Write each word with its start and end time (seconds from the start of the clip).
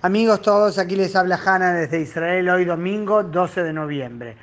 Amigos 0.00 0.42
todos, 0.42 0.78
aquí 0.78 0.94
les 0.94 1.16
habla 1.16 1.40
Hanna 1.44 1.72
desde 1.72 2.00
Israel 2.00 2.48
hoy 2.50 2.64
domingo 2.64 3.24
12 3.24 3.64
de 3.64 3.72
noviembre. 3.72 4.36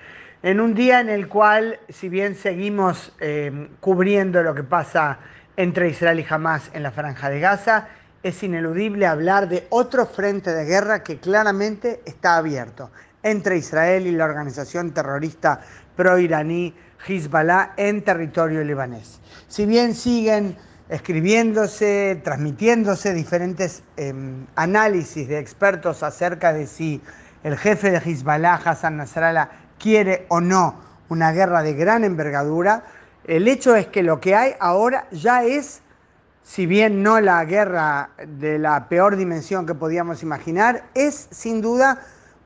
En 0.43 0.59
un 0.59 0.75
día 0.75 0.99
en 0.99 1.07
el 1.07 1.29
cual, 1.29 1.79
si 1.87 2.09
bien 2.09 2.35
seguimos 2.35 3.13
eh, 3.21 3.69
cubriendo 3.79 4.43
lo 4.43 4.53
que 4.53 4.63
pasa 4.63 5.17
entre 5.55 5.87
Israel 5.87 6.19
y 6.19 6.25
Hamas 6.29 6.69
en 6.73 6.83
la 6.83 6.91
franja 6.91 7.29
de 7.29 7.39
Gaza, 7.39 7.87
es 8.21 8.43
ineludible 8.43 9.07
hablar 9.07 9.47
de 9.47 9.65
otro 9.69 10.05
frente 10.05 10.53
de 10.53 10.65
guerra 10.65 11.03
que 11.03 11.19
claramente 11.19 12.01
está 12.03 12.35
abierto 12.35 12.91
entre 13.23 13.55
Israel 13.55 14.07
y 14.07 14.11
la 14.11 14.25
organización 14.25 14.91
terrorista 14.93 15.61
pro-iraní 15.95 16.73
Hezbollah 17.07 17.75
en 17.77 18.03
territorio 18.03 18.61
libanés. 18.61 19.21
Si 19.47 19.65
bien 19.65 19.95
siguen 19.95 20.57
escribiéndose, 20.89 22.21
transmitiéndose 22.23 23.13
diferentes 23.13 23.83
em, 23.97 24.45
análisis 24.55 25.27
de 25.27 25.39
expertos 25.39 26.03
acerca 26.03 26.53
de 26.53 26.67
si 26.67 27.01
el 27.43 27.57
jefe 27.57 27.91
de 27.91 27.97
Hezbollah, 27.97 28.55
Hassan 28.63 28.97
Nasrallah, 28.97 29.49
quiere 29.79 30.25
o 30.29 30.41
no 30.41 30.79
una 31.09 31.31
guerra 31.31 31.63
de 31.63 31.73
gran 31.73 32.03
envergadura. 32.03 32.83
El 33.25 33.47
hecho 33.47 33.75
es 33.75 33.87
que 33.87 34.03
lo 34.03 34.19
que 34.19 34.35
hay 34.35 34.53
ahora 34.59 35.07
ya 35.11 35.43
es, 35.43 35.81
si 36.43 36.65
bien 36.65 37.01
no 37.01 37.19
la 37.19 37.43
guerra 37.45 38.11
de 38.27 38.59
la 38.59 38.87
peor 38.87 39.15
dimensión 39.15 39.65
que 39.65 39.73
podíamos 39.73 40.21
imaginar, 40.21 40.85
es 40.93 41.27
sin 41.31 41.61
duda 41.61 42.01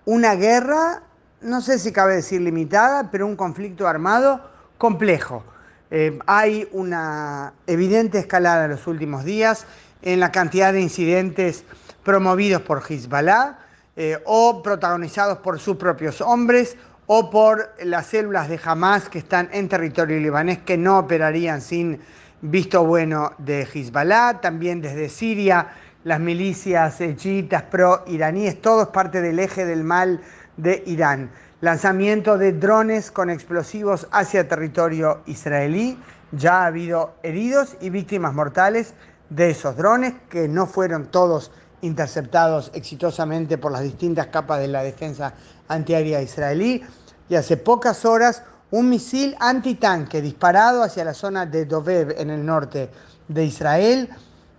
una 0.06 0.36
guerra, 0.36 1.04
no 1.42 1.62
sé 1.62 1.80
si 1.80 1.92
cabe 1.92 2.16
decir 2.16 2.42
limitada, 2.42 3.12
pero 3.12 3.28
un 3.28 3.36
conflicto 3.36 3.88
armado 3.88 4.50
complejo. 4.78 5.44
Eh, 5.92 6.20
hay 6.28 6.68
una 6.72 7.54
evidente 7.66 8.20
escalada 8.20 8.66
en 8.66 8.72
los 8.72 8.86
últimos 8.86 9.26
días 9.26 9.66
en 10.04 10.20
la 10.20 10.32
cantidad 10.32 10.72
de 10.72 10.82
incidentes 10.82 11.64
promovidos 12.04 12.62
por 12.62 12.84
Hezbollah 12.88 13.58
eh, 13.96 14.20
o 14.26 14.62
protagonizados 14.62 15.40
por 15.40 15.60
sus 15.60 15.78
propios 15.78 16.22
hombres 16.22 16.78
o 17.08 17.32
por 17.32 17.74
las 17.84 18.06
células 18.06 18.50
de 18.50 18.60
Hamas 18.64 19.10
que 19.10 19.18
están 19.18 19.50
en 19.52 19.68
territorio 19.68 20.20
libanés 20.20 20.60
que 20.60 20.78
no 20.78 21.00
operarían 21.00 21.60
sin 21.60 22.00
visto 22.42 22.86
bueno 22.86 23.34
de 23.40 23.64
Hezbollah, 23.64 24.42
también 24.42 24.82
desde 24.82 25.10
Siria, 25.10 25.70
las 26.04 26.20
milicias 26.20 27.00
chiitas 27.18 27.64
pro-iraníes, 27.64 28.62
todo 28.62 28.84
es 28.84 28.88
parte 28.90 29.22
del 29.22 29.40
eje 29.40 29.66
del 29.66 29.84
mal 29.84 30.22
de 30.56 30.84
Irán 30.86 31.32
lanzamiento 31.62 32.38
de 32.38 32.54
drones 32.54 33.12
con 33.12 33.30
explosivos 33.30 34.08
hacia 34.12 34.48
territorio 34.48 35.22
israelí. 35.26 35.98
Ya 36.32 36.62
ha 36.62 36.68
habido 36.68 37.16
heridos 37.24 37.76
y 37.82 37.90
víctimas 37.90 38.34
mortales 38.34 38.94
de 39.30 39.50
esos 39.50 39.76
drones 39.76 40.14
que 40.30 40.48
no 40.48 40.68
fueron 40.68 41.08
todos 41.08 41.52
interceptados 41.82 42.72
exitosamente 42.74 43.58
por 43.58 43.72
las 43.72 43.84
distintas 43.84 44.28
capas 44.28 44.60
de 44.60 44.68
la 44.68 44.84
defensa 44.84 45.34
antiaérea 45.68 46.22
israelí. 46.22 46.84
Y 47.30 47.36
hace 47.36 47.58
pocas 47.58 48.06
horas 48.06 48.44
un 48.72 48.90
misil 48.90 49.36
antitanque 49.40 50.22
disparado 50.22 50.84
hacia 50.84 51.04
la 51.04 51.14
zona 51.14 51.46
de 51.46 51.66
Dovev 51.66 52.16
en 52.20 52.30
el 52.30 52.46
norte 52.46 52.90
de 53.28 53.46
Israel, 53.46 54.10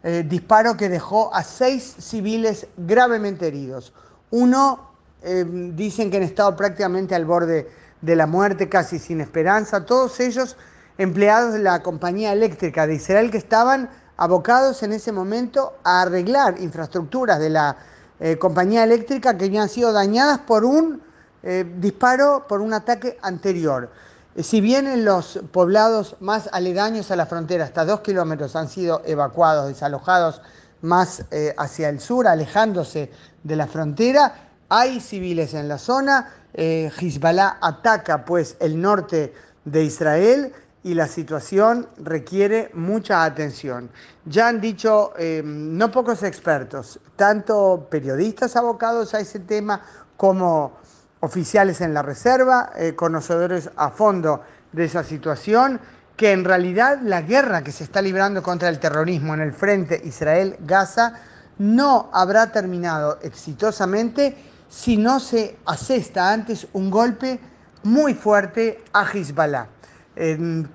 eh, 0.03 0.25
disparo 0.29 0.77
que 0.77 0.89
dejó 0.89 1.33
a 1.35 1.43
seis 1.45 1.97
civiles 1.99 2.67
gravemente 2.77 3.47
heridos. 3.47 3.93
Uno 4.31 4.90
Em, 5.23 5.77
dicen 5.77 6.11
que 6.11 6.17
han 6.17 6.23
estado 6.23 6.57
prácticamente 6.57 7.15
al 7.15 7.27
borde 7.27 7.69
de 8.01 8.17
la 8.17 8.27
muerte, 8.27 8.71
casi 8.71 8.99
sin 8.99 9.21
esperanza, 9.21 9.85
todos 9.85 10.19
ellos 10.19 10.57
empleados 10.97 11.53
de 11.53 11.59
la 11.59 11.83
compañía 11.83 12.33
eléctrica 12.33 12.87
de 12.87 12.95
Israel 12.95 13.31
que 13.31 13.37
estaban 13.37 13.91
abocados 14.17 14.83
en 14.83 14.93
ese 14.93 15.13
momento 15.13 15.75
a 15.85 16.03
arreglar 16.03 16.59
infraestructuras 16.61 17.39
de 17.39 17.51
la 17.51 17.77
eh, 18.19 18.39
compañía 18.39 18.83
eléctrica 18.83 19.37
que 19.37 19.47
habían 19.47 19.69
sido 19.69 19.93
dañadas 19.93 20.39
por 20.39 20.65
un 20.65 21.03
eh, 21.43 21.71
disparo, 21.79 22.47
por 22.49 22.63
un 22.63 22.73
ataque 22.73 23.19
anterior. 23.21 23.91
Eh, 24.35 24.43
si 24.43 24.63
bien 24.63 24.87
en 24.87 25.05
los 25.05 25.41
poblados 25.53 26.17
más 26.21 26.49
aledaños 26.53 27.11
a 27.11 27.17
la 27.17 27.27
frontera, 27.27 27.65
hasta 27.65 27.85
dos 27.85 28.01
kilómetros, 28.01 28.57
han 28.57 28.71
sido 28.71 29.03
evacuados, 29.05 29.69
desalojados 29.69 30.41
más 30.83 31.25
hacia 31.59 31.91
el 31.91 32.01
sur, 32.01 32.27
alejándose 32.27 33.11
de 33.45 33.57
la 33.57 33.67
frontera, 33.67 34.50
hay 34.71 35.01
civiles 35.01 35.53
en 35.53 35.69
la 35.69 35.79
zona, 35.79 36.33
eh, 36.55 36.91
Hezbollah 36.97 37.59
ataca 37.61 38.25
pues 38.25 38.57
el 38.61 38.81
norte 38.81 39.35
de 39.65 39.85
Israel 39.85 40.53
y 40.83 40.95
la 40.95 41.07
situación 41.07 41.87
requiere 41.99 42.71
mucha 42.73 43.25
atención. 43.25 43.91
Ya 44.25 44.49
han 44.49 44.61
dicho 44.61 45.13
eh, 45.19 45.43
no 45.45 45.91
pocos 45.91 46.23
expertos, 46.23 47.01
tanto 47.17 47.89
periodistas 47.91 48.57
abocados 48.57 49.13
a 49.13 49.21
ese 49.21 49.41
tema 49.41 49.83
como 50.17 50.79
oficiales 51.21 51.81
en 51.81 51.93
la 51.93 52.03
reserva, 52.03 52.71
eh, 52.77 52.95
conocedores 52.95 53.71
a 53.77 53.91
fondo 53.91 54.43
de 54.73 54.85
esa 54.85 55.03
situación, 55.03 55.81
que 56.17 56.33
en 56.33 56.45
realidad 56.45 57.01
la 57.03 57.23
guerra 57.23 57.63
que 57.63 57.73
se 57.73 57.85
está 57.85 58.01
librando 58.01 58.43
contra 58.43 58.69
el 58.69 58.79
terrorismo 58.79 59.35
en 59.35 59.41
el 59.41 59.53
frente 59.53 60.01
Israel-Gaza 60.05 61.15
no 61.59 62.09
habrá 62.13 62.53
terminado 62.53 63.19
exitosamente 63.23 64.37
si 64.71 64.97
no 64.97 65.19
se 65.19 65.59
asesta 65.67 66.33
antes 66.33 66.67
un 66.73 66.91
golpe 66.91 67.41
muy 67.83 68.15
fuerte 68.15 68.83
a 68.93 69.05
Hezbollah. 69.05 69.67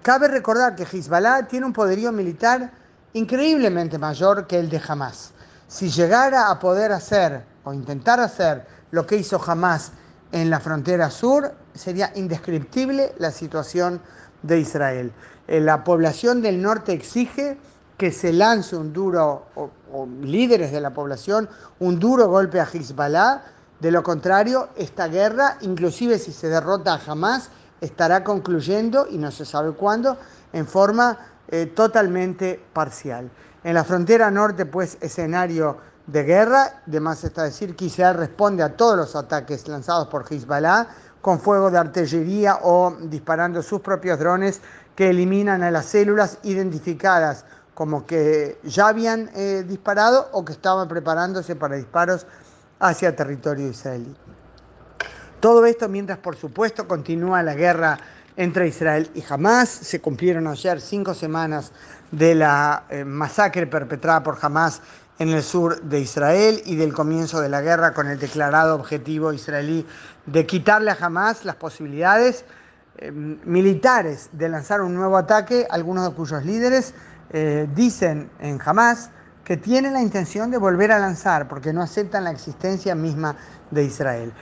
cabe 0.01 0.27
recordar 0.27 0.75
que 0.75 0.83
Hezbollah 0.83 1.47
tiene 1.47 1.65
un 1.65 1.73
poderío 1.73 2.11
militar 2.11 2.71
increíblemente 3.13 3.97
mayor 3.97 4.45
que 4.47 4.59
el 4.59 4.69
de 4.69 4.81
Hamas. 4.85 5.31
Si 5.67 5.89
llegara 5.89 6.49
a 6.49 6.59
poder 6.59 6.91
hacer 6.91 7.45
o 7.63 7.73
intentar 7.73 8.19
hacer 8.19 8.67
lo 8.91 9.07
que 9.07 9.15
hizo 9.15 9.41
Hamas 9.43 9.93
en 10.31 10.49
la 10.49 10.59
frontera 10.59 11.09
sur, 11.09 11.53
sería 11.73 12.11
indescriptible 12.15 13.13
la 13.17 13.31
situación 13.31 14.01
de 14.43 14.59
Israel. 14.59 15.13
Eh, 15.47 15.61
la 15.61 15.83
población 15.83 16.41
del 16.41 16.61
norte 16.61 16.91
exige 16.91 17.57
que 17.97 18.11
se 18.11 18.33
lance 18.33 18.75
un 18.75 18.91
duro, 18.91 19.45
o 19.55 20.05
líderes 20.21 20.73
de 20.73 20.81
la 20.81 20.93
población, 20.93 21.47
un 21.79 21.97
duro 21.97 22.27
golpe 22.27 22.59
a 22.59 22.65
Hezbollah 22.65 23.55
de 23.79 23.91
lo 23.91 24.03
contrario, 24.03 24.69
esta 24.75 25.07
guerra, 25.07 25.57
inclusive 25.61 26.17
si 26.17 26.31
se 26.31 26.47
derrota 26.47 26.97
jamás, 26.97 27.49
estará 27.81 28.23
concluyendo, 28.23 29.07
y 29.09 29.17
no 29.17 29.31
se 29.31 29.45
sabe 29.45 29.73
cuándo, 29.73 30.17
en 30.53 30.65
forma 30.65 31.17
eh, 31.49 31.65
totalmente 31.67 32.63
parcial. 32.73 33.29
En 33.63 33.73
la 33.73 33.83
frontera 33.83 34.31
norte, 34.31 34.65
pues, 34.65 34.97
escenario 35.01 35.77
de 36.07 36.23
guerra, 36.23 36.81
de 36.85 36.99
más 36.99 37.23
está 37.23 37.43
decir 37.43 37.75
que 37.75 37.85
Israel 37.85 38.15
responde 38.15 38.63
a 38.63 38.77
todos 38.77 38.95
los 38.95 39.15
ataques 39.15 39.67
lanzados 39.67 40.07
por 40.07 40.25
Hezbollah 40.31 40.87
con 41.21 41.39
fuego 41.39 41.71
de 41.71 41.79
artillería 41.79 42.59
o 42.61 42.95
disparando 43.01 43.63
sus 43.63 43.81
propios 43.81 44.19
drones 44.19 44.61
que 44.95 45.09
eliminan 45.09 45.63
a 45.63 45.71
las 45.71 45.87
células 45.87 46.37
identificadas 46.43 47.45
como 47.73 48.05
que 48.05 48.59
ya 48.63 48.87
habían 48.87 49.29
eh, 49.35 49.65
disparado 49.67 50.29
o 50.31 50.45
que 50.45 50.53
estaban 50.53 50.87
preparándose 50.87 51.55
para 51.55 51.75
disparos 51.75 52.25
hacia 52.79 53.15
territorio 53.15 53.67
israelí. 53.67 54.15
Todo 55.39 55.65
esto 55.65 55.87
mientras, 55.89 56.17
por 56.17 56.35
supuesto, 56.35 56.87
continúa 56.87 57.43
la 57.43 57.53
guerra 57.53 57.99
entre 58.37 58.67
Israel 58.67 59.09
y 59.13 59.23
Hamas. 59.27 59.69
Se 59.69 60.01
cumplieron 60.01 60.47
ayer 60.47 60.81
cinco 60.81 61.13
semanas 61.13 61.71
de 62.11 62.35
la 62.35 62.85
eh, 62.89 63.05
masacre 63.05 63.67
perpetrada 63.67 64.23
por 64.23 64.37
Hamas 64.41 64.81
en 65.19 65.29
el 65.29 65.43
sur 65.43 65.81
de 65.81 65.99
Israel 65.99 66.61
y 66.65 66.75
del 66.75 66.93
comienzo 66.93 67.39
de 67.39 67.49
la 67.49 67.61
guerra 67.61 67.93
con 67.93 68.07
el 68.07 68.19
declarado 68.19 68.75
objetivo 68.75 69.31
israelí 69.31 69.85
de 70.25 70.45
quitarle 70.45 70.91
a 70.91 70.97
Hamas 70.99 71.45
las 71.45 71.55
posibilidades 71.55 72.43
eh, 72.97 73.11
militares 73.11 74.29
de 74.33 74.49
lanzar 74.49 74.81
un 74.81 74.93
nuevo 74.93 75.17
ataque, 75.17 75.67
algunos 75.69 76.09
de 76.09 76.15
cuyos 76.15 76.43
líderes 76.43 76.93
eh, 77.31 77.67
dicen 77.73 78.29
en 78.39 78.59
Hamas 78.63 79.09
que 79.45 79.55
tienen 79.55 79.93
la 79.93 80.01
intención 80.01 80.49
de 80.51 80.57
volver 80.57 80.91
a 80.91 80.99
lanzar 80.99 81.47
porque 81.47 81.71
no 81.71 81.81
aceptan 81.81 82.25
la 82.25 82.31
existencia 82.31 82.95
misma 82.95 83.37
de 83.71 83.83
Israel. 83.83 84.33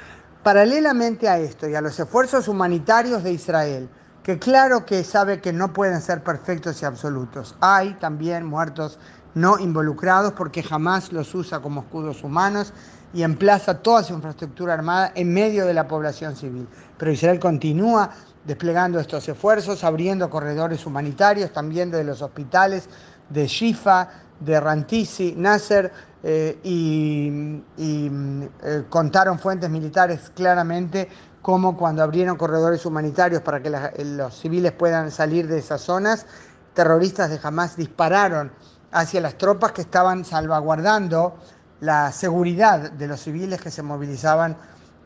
Paralelamente 0.41 1.29
a 1.29 1.37
esto 1.37 1.67
y 1.67 1.75
a 1.75 1.81
los 1.81 1.99
esfuerzos 1.99 2.47
humanitarios 2.47 3.21
de 3.21 3.33
Israel, 3.33 3.89
que 4.23 4.39
claro 4.39 4.85
que 4.85 5.03
sabe 5.03 5.41
que 5.41 5.51
no 5.51 5.73
pueden 5.73 6.01
ser 6.01 6.23
perfectos 6.23 6.81
y 6.81 6.85
absolutos, 6.85 7.55
hay 7.59 7.93
también 7.95 8.45
muertos 8.45 8.97
no 9.35 9.59
involucrados 9.59 10.33
porque 10.33 10.63
jamás 10.63 11.11
los 11.11 11.35
usa 11.35 11.59
como 11.59 11.81
escudos 11.81 12.23
humanos 12.23 12.73
y 13.13 13.23
emplaza 13.23 13.79
toda 13.79 14.03
su 14.03 14.13
infraestructura 14.13 14.73
armada 14.73 15.11
en 15.15 15.33
medio 15.33 15.65
de 15.65 15.73
la 15.73 15.87
población 15.87 16.35
civil. 16.35 16.67
Pero 16.97 17.11
Israel 17.11 17.39
continúa 17.39 18.09
desplegando 18.45 18.99
estos 18.99 19.27
esfuerzos, 19.27 19.83
abriendo 19.83 20.29
corredores 20.29 20.85
humanitarios 20.85 21.51
también 21.51 21.91
de 21.91 22.03
los 22.03 22.21
hospitales 22.21 22.89
de 23.29 23.47
Shifa, 23.47 24.09
de 24.39 24.59
Rantisi, 24.59 25.33
Nasser, 25.37 25.91
eh, 26.25 26.57
y, 26.63 27.61
eh, 27.77 28.83
contaron 28.89 29.37
fuentes 29.37 29.69
militares 29.69 30.31
claramente 30.33 31.09
cómo 31.41 31.75
cuando 31.75 32.01
abrieron 32.01 32.37
corredores 32.37 32.85
humanitarios 32.85 33.41
para 33.41 33.61
que 33.61 33.69
los 34.05 34.33
civiles 34.33 34.71
puedan 34.71 35.11
salir 35.11 35.47
de 35.47 35.59
esas 35.59 35.81
zonas, 35.81 36.25
terroristas 36.73 37.29
de 37.29 37.39
Hamas 37.43 37.75
dispararon 37.75 38.51
hacia 38.93 39.19
las 39.19 39.37
tropas 39.37 39.73
que 39.73 39.81
estaban 39.81 40.23
salvaguardando 40.23 41.35
la 41.81 42.09
seguridad 42.13 42.91
de 42.91 43.07
los 43.07 43.19
civiles 43.19 43.59
que 43.59 43.69
se 43.69 43.83
movilizaban 43.83 44.55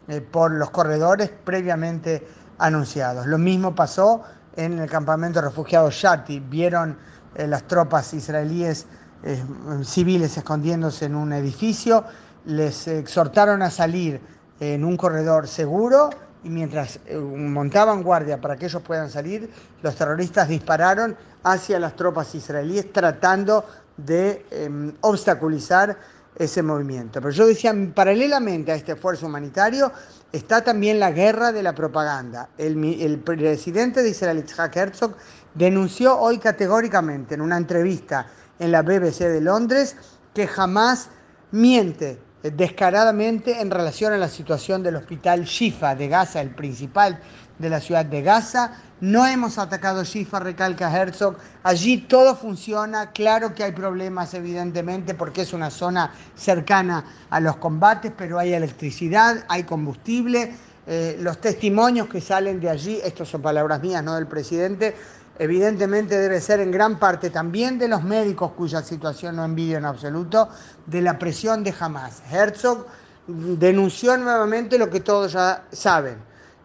eh, 0.07 0.21
por 0.21 0.51
los 0.51 0.69
corredores 0.69 1.31
previamente 1.43 2.27
anunciados. 2.59 3.25
Lo 3.25 3.39
mismo 3.39 3.73
pasó 3.73 4.21
en 4.55 4.77
el 4.77 4.89
campamento 4.89 5.41
de 5.41 5.47
refugiados 5.47 5.95
Shati. 5.95 6.39
Vieron 6.41 6.97
eh, 7.37 7.47
las 7.47 7.63
tropas 7.63 8.13
israelíes 8.13 8.85
eh, 9.23 9.41
civiles 9.83 10.37
escondiéndose 10.37 11.05
en 11.05 11.15
un 11.15 11.33
edificio, 11.33 12.03
les 12.45 12.87
exhortaron 12.87 13.61
a 13.61 13.69
salir 13.69 14.19
en 14.59 14.83
un 14.83 14.97
corredor 14.97 15.47
seguro 15.47 16.09
y 16.43 16.49
mientras 16.49 16.99
montaban 17.13 18.03
guardia 18.03 18.39
para 18.39 18.55
que 18.55 18.65
ellos 18.65 18.81
puedan 18.81 19.09
salir, 19.09 19.49
los 19.81 19.95
terroristas 19.95 20.47
dispararon 20.47 21.15
hacia 21.43 21.79
las 21.79 21.95
tropas 21.95 22.33
israelíes 22.35 22.91
tratando 22.91 23.65
de 23.97 24.45
em, 24.51 24.93
obstaculizar 25.01 25.97
ese 26.37 26.61
movimiento. 26.61 27.19
Pero 27.21 27.31
yo 27.31 27.47
decía, 27.47 27.73
paralelamente 27.93 28.71
a 28.71 28.75
este 28.75 28.93
esfuerzo 28.93 29.25
humanitario 29.25 29.91
está 30.31 30.63
también 30.63 30.99
la 30.99 31.11
guerra 31.11 31.51
de 31.51 31.63
la 31.63 31.73
propaganda. 31.73 32.49
El, 32.57 33.19
presidente 33.19 34.03
de 34.03 34.09
Israel, 34.09 34.39
Itzhak 34.39 34.75
Herzog, 34.75 35.15
denunció 35.53 36.17
hoy 36.17 36.37
categóricamente 36.37 37.35
en 37.35 37.41
una 37.41 37.57
entrevista 37.57 38.27
en 38.59 38.71
la 38.71 38.81
BBC 38.81 39.19
de 39.19 39.41
Londres 39.41 39.95
que 40.33 40.47
jamás 40.47 41.09
miente 41.51 42.19
descaradamente 42.43 43.61
en 43.61 43.71
relación 43.71 44.13
a 44.13 44.17
la 44.17 44.29
situación 44.29 44.83
del 44.83 44.95
hospital 44.95 45.45
Shifa 45.45 45.95
de 45.95 46.07
Gaza, 46.07 46.41
el 46.41 46.51
principal 46.51 47.19
de 47.59 47.69
la 47.69 47.79
ciudad 47.79 48.05
de 48.05 48.21
Gaza. 48.21 48.71
No 48.99 49.25
hemos 49.27 49.57
atacado 49.57 50.03
Shifa, 50.03 50.39
recalca 50.39 50.91
Herzog. 50.95 51.37
Allí 51.63 51.97
todo 51.97 52.35
funciona. 52.35 53.11
Claro 53.11 53.53
que 53.53 53.63
hay 53.63 53.71
problemas, 53.71 54.33
evidentemente, 54.33 55.13
porque 55.13 55.41
es 55.41 55.53
una 55.53 55.69
zona 55.69 56.11
cercana 56.35 57.03
a 57.29 57.39
los 57.39 57.57
combates, 57.57 58.11
pero 58.17 58.39
hay 58.39 58.53
electricidad, 58.53 59.45
hay 59.49 59.63
combustible. 59.63 60.53
Eh, 60.87 61.17
los 61.19 61.39
testimonios 61.41 62.07
que 62.07 62.21
salen 62.21 62.59
de 62.59 62.69
allí, 62.69 62.99
estas 63.03 63.27
son 63.27 63.41
palabras 63.41 63.81
mías, 63.81 64.03
no 64.03 64.15
del 64.15 64.25
presidente, 64.25 64.95
evidentemente 65.39 66.17
debe 66.17 66.41
ser 66.41 66.59
en 66.59 66.71
gran 66.71 66.99
parte 66.99 67.29
también 67.29 67.77
de 67.77 67.87
los 67.87 68.03
médicos 68.03 68.51
cuya 68.53 68.81
situación 68.81 69.35
no 69.35 69.45
envidio 69.45 69.77
en 69.77 69.85
absoluto, 69.85 70.49
de 70.85 71.01
la 71.01 71.19
presión 71.19 71.63
de 71.63 71.73
Hamas. 71.79 72.21
Herzog 72.31 72.85
denunció 73.27 74.17
nuevamente 74.17 74.77
lo 74.77 74.89
que 74.89 75.01
todos 75.01 75.33
ya 75.33 75.65
saben, 75.71 76.17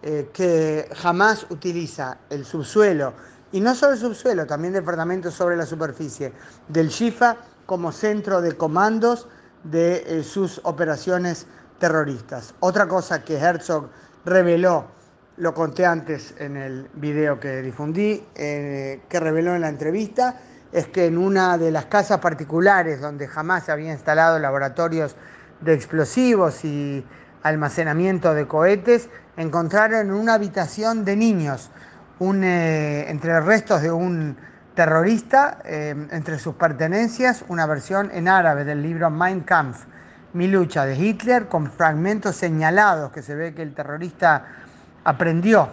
eh, 0.02 0.30
que 0.32 0.88
Hamas 1.02 1.46
utiliza 1.50 2.19
el 2.30 2.44
subsuelo, 2.44 3.12
y 3.52 3.60
no 3.60 3.74
solo 3.74 3.92
el 3.92 3.98
subsuelo, 3.98 4.46
también 4.46 4.72
departamentos 4.72 5.34
sobre 5.34 5.56
la 5.56 5.66
superficie 5.66 6.32
del 6.69 6.88
Shifa 6.88 7.36
como 7.66 7.92
centro 7.92 8.40
de 8.40 8.56
comandos 8.56 9.28
de 9.64 10.04
eh, 10.06 10.24
sus 10.24 10.60
operaciones 10.64 11.46
terroristas. 11.78 12.54
Otra 12.60 12.88
cosa 12.88 13.22
que 13.22 13.36
Herzog 13.36 13.88
reveló 14.24 14.86
lo 15.37 15.55
conté 15.55 15.87
antes 15.87 16.34
en 16.38 16.56
el 16.56 16.88
video 16.94 17.40
que 17.40 17.62
difundí, 17.62 18.25
eh, 18.34 19.00
que 19.08 19.20
reveló 19.20 19.55
en 19.55 19.62
la 19.62 19.69
entrevista, 19.69 20.37
es 20.73 20.87
que 20.87 21.06
en 21.06 21.19
una 21.19 21.58
de 21.58 21.70
las 21.70 21.87
casas 21.87 22.19
particulares 22.20 23.00
donde 23.00 23.29
jamás 23.29 23.64
se 23.64 23.73
había 23.73 23.93
instalado 23.93 24.38
laboratorios 24.38 25.17
de 25.61 25.75
explosivos 25.75 26.64
y 26.64 27.05
almacenamiento 27.43 28.34
de 28.34 28.46
cohetes, 28.46 29.08
encontraron 29.37 30.06
en 30.06 30.12
una 30.12 30.34
habitación 30.34 31.05
de 31.05 31.17
niños, 31.17 31.70
un, 32.19 32.44
eh, 32.44 33.11
entre 33.11 33.40
restos 33.40 33.82
de 33.82 33.90
un 33.90 34.37
terrorista, 34.75 35.58
eh, 35.64 35.94
entre 36.11 36.38
sus 36.38 36.55
pertenencias, 36.55 37.44
una 37.49 37.67
versión 37.67 38.11
en 38.12 38.29
árabe 38.29 38.64
del 38.64 38.82
libro 38.82 39.11
Mein 39.11 39.40
Kampf, 39.40 39.84
Mi 40.34 40.49
lucha 40.49 40.87
de 40.87 40.96
Hitler, 40.96 41.49
con 41.49 41.70
fragmentos 41.70 42.37
señalados 42.37 43.12
que 43.12 43.23
se 43.23 43.34
ve 43.34 43.55
que 43.55 43.62
el 43.62 43.75
terrorista 43.75 44.46
aprendió, 45.04 45.69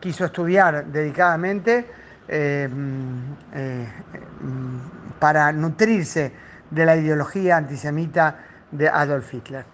quiso 0.00 0.24
estudiar 0.24 0.86
dedicadamente 0.86 1.90
eh, 2.28 2.68
eh, 3.54 3.88
para 5.18 5.52
nutrirse 5.52 6.32
de 6.70 6.86
la 6.86 6.96
ideología 6.96 7.56
antisemita 7.56 8.38
de 8.70 8.88
Adolf 8.88 9.32
Hitler. 9.32 9.64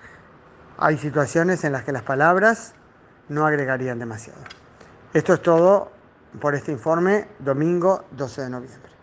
Hay 0.79 0.99
situaciones 0.99 1.65
en 1.65 1.73
las 1.73 1.85
que 1.85 1.93
las 1.93 2.03
palabras 2.03 2.75
no 3.29 3.47
agregarían 3.47 3.99
demasiado. 3.99 4.41
Esto 5.13 5.35
es 5.35 5.43
todo 5.43 5.93
por 6.41 6.55
este 6.55 6.73
informe, 6.73 7.29
domingo 7.39 8.05
12 8.13 8.43
de 8.43 8.51
noviembre. 8.51 8.94